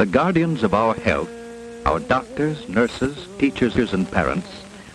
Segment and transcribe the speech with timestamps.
[0.00, 1.28] The guardians of our health,
[1.84, 4.48] our doctors, nurses, teachers, and parents,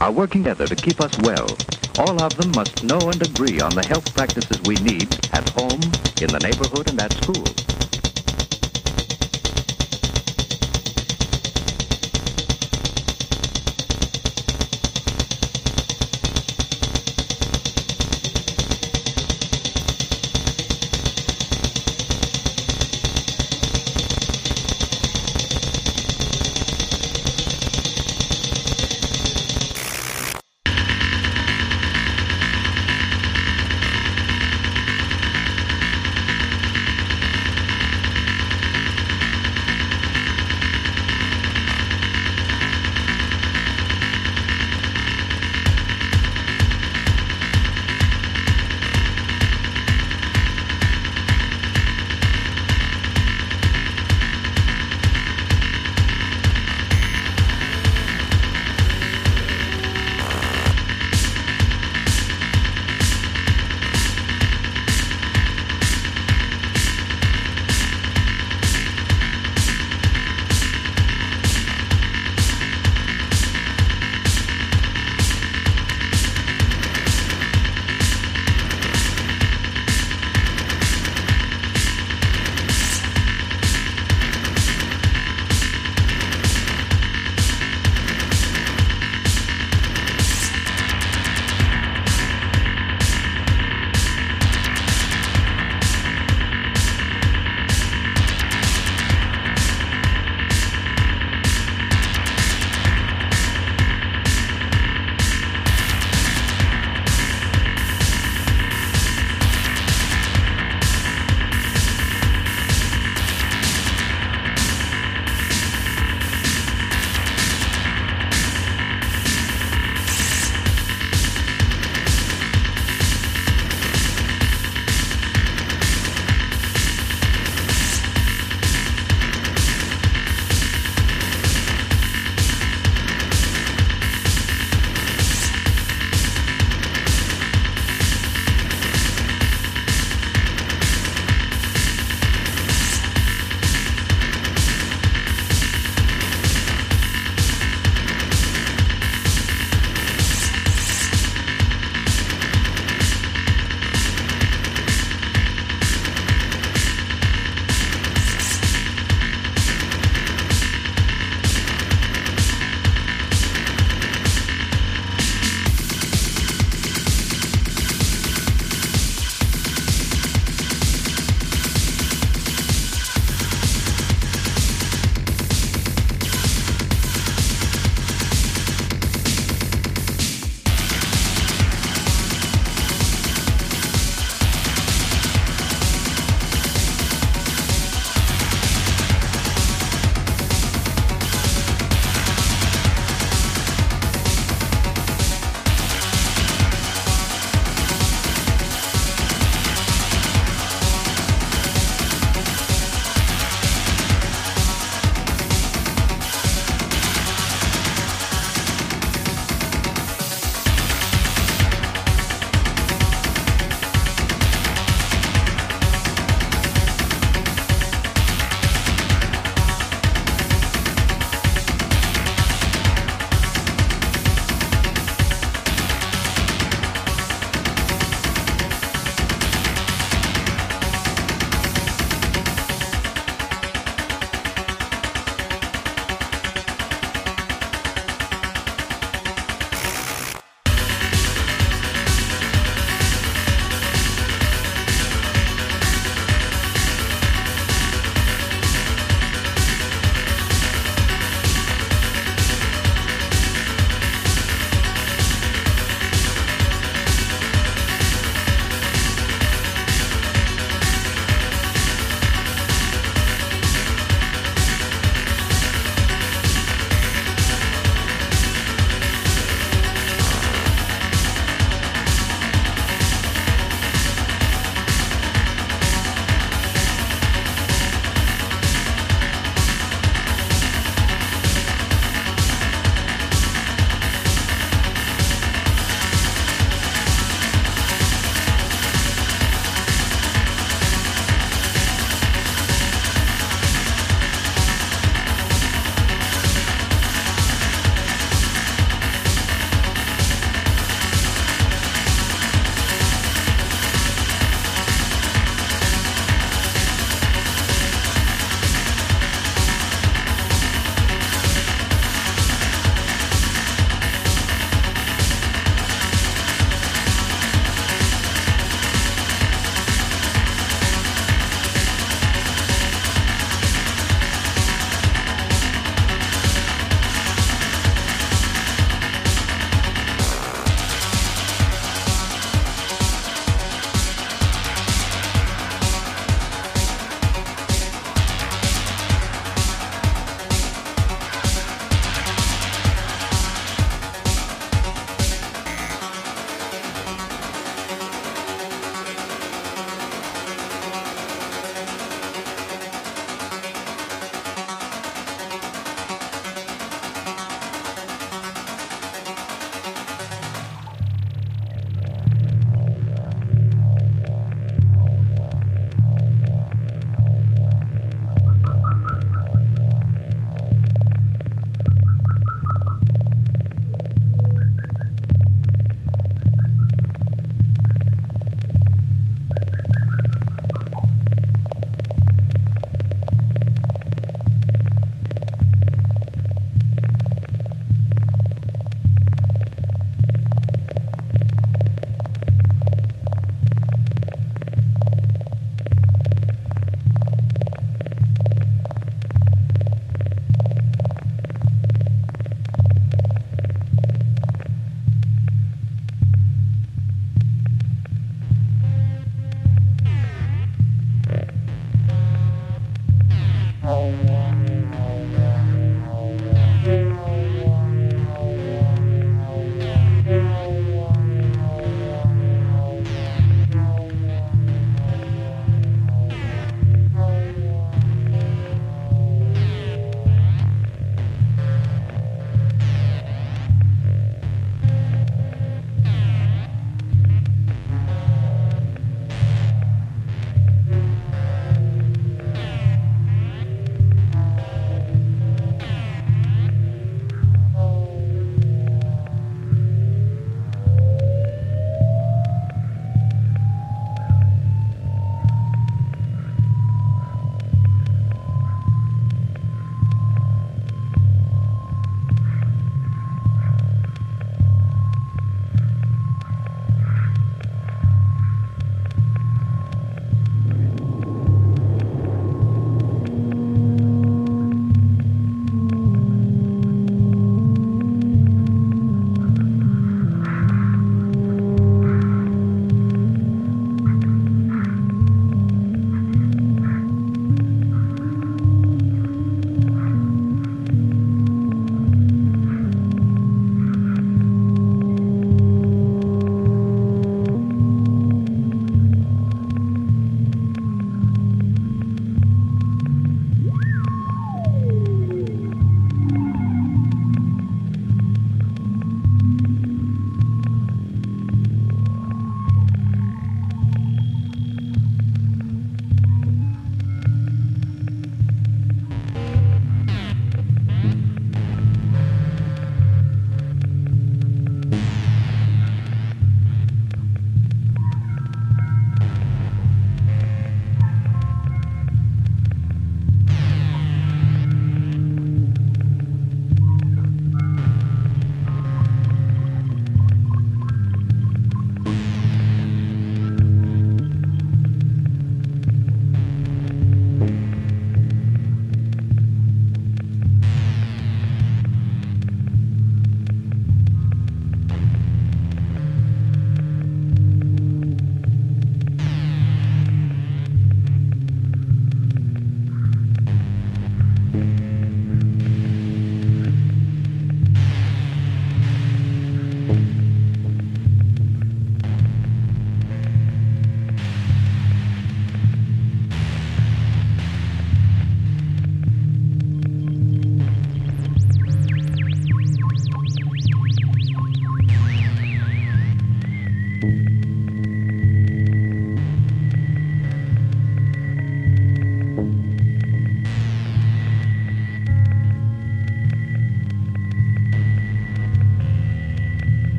[0.00, 1.56] are working together to keep us well.
[1.98, 5.80] All of them must know and agree on the health practices we need at home,
[6.20, 7.44] in the neighborhood, and at school.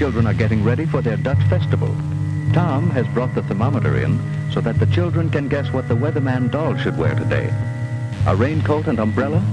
[0.00, 1.94] Children are getting ready for their Dutch festival.
[2.54, 4.18] Tom has brought the thermometer in
[4.50, 7.52] so that the children can guess what the weatherman doll should wear today.
[8.26, 9.44] A raincoat and umbrella?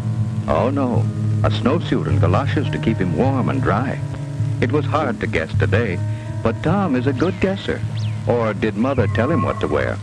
[0.47, 0.99] Oh no,
[1.43, 3.99] a snowsuit and galoshes to keep him warm and dry.
[4.61, 5.99] It was hard to guess today,
[6.43, 7.81] but Tom is a good guesser.
[8.25, 9.97] Or did Mother tell him what to wear?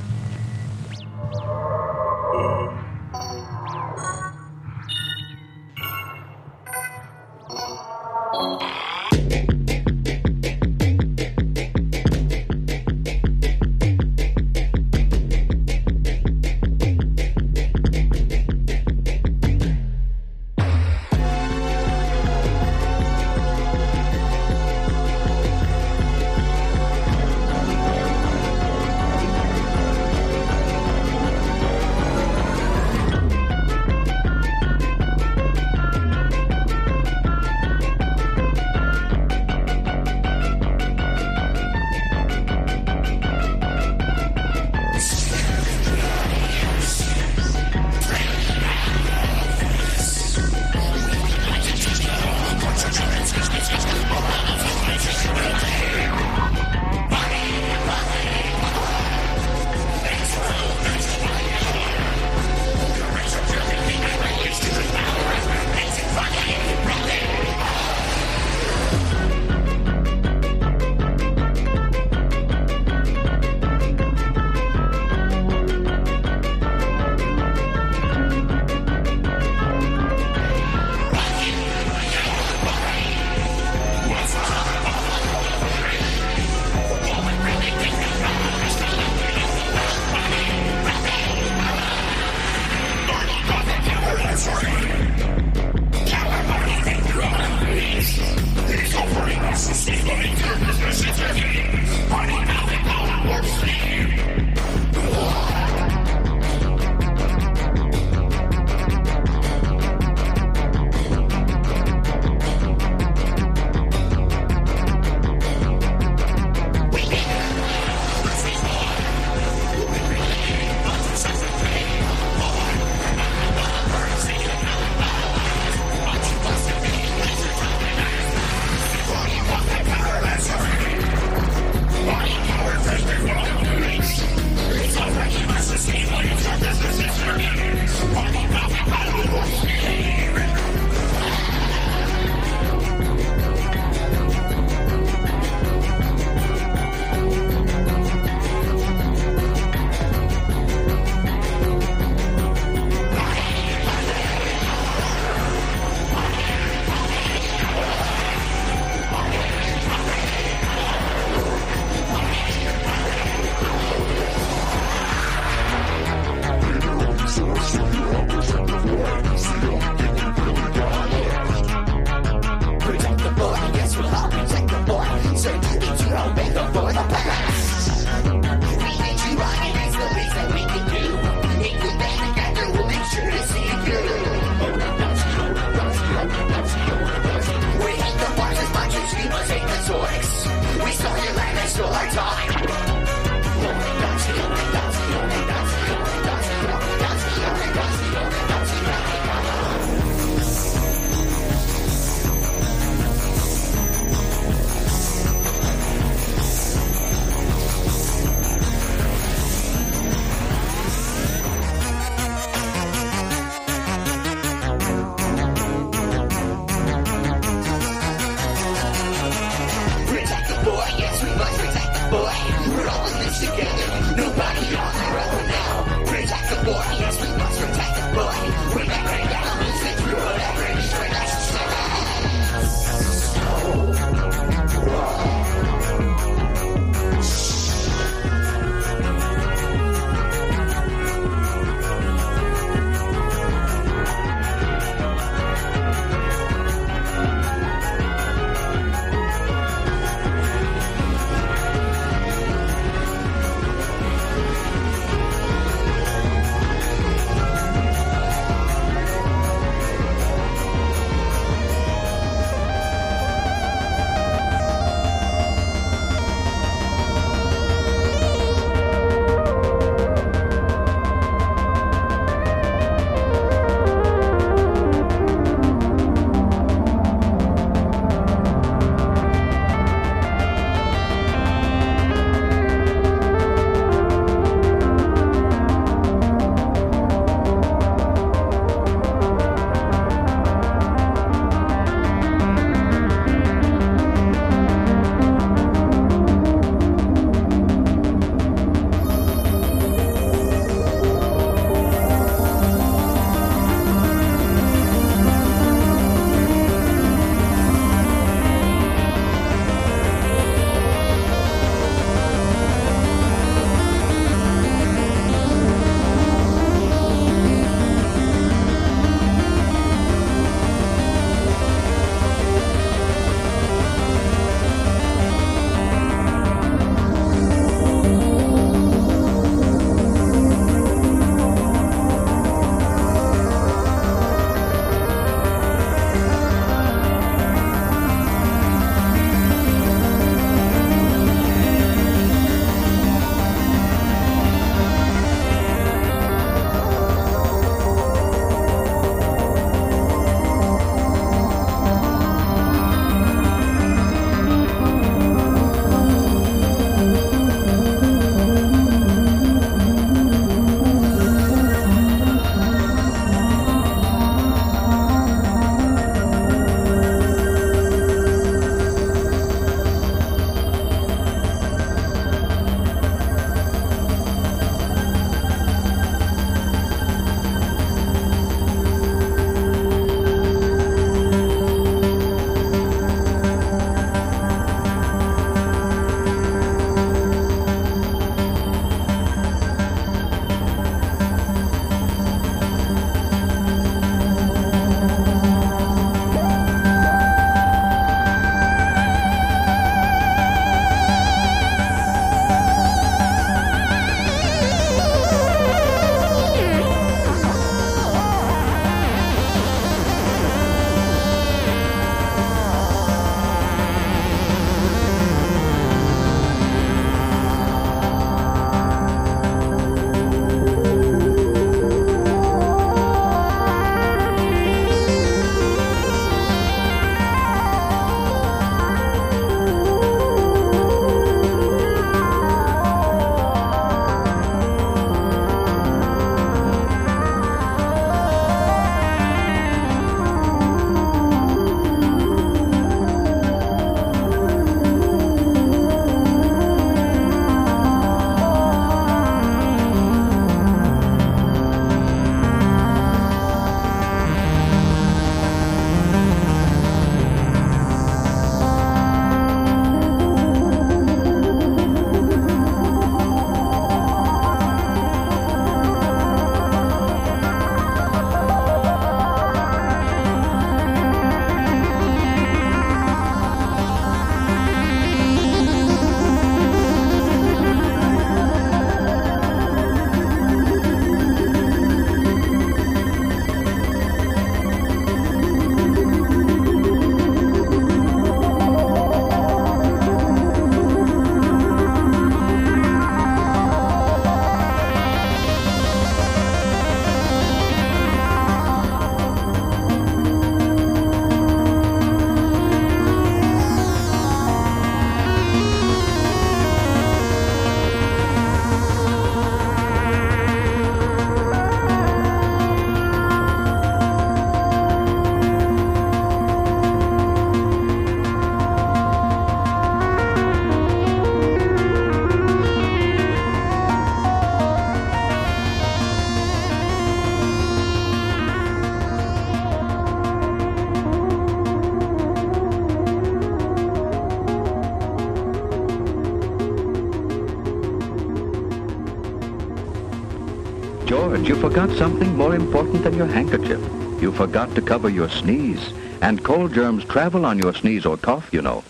[541.96, 543.80] Something more important than your handkerchief.
[544.20, 545.92] You forgot to cover your sneeze.
[546.20, 548.82] And cold germs travel on your sneeze or cough, you know.